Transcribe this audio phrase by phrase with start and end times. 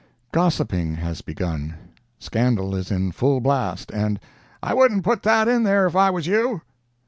[0.31, 1.75] —Gossiping has begun,
[2.17, 4.19] scandal is in full blast, and—
[4.63, 6.63] "I wouldn't put that in there if I was you."